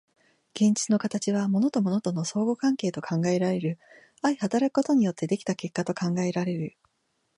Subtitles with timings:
[0.55, 3.77] 現実の形は物と物との相互関係と考えられる、
[4.23, 6.75] 相働くことによって出来た結果と考えられる。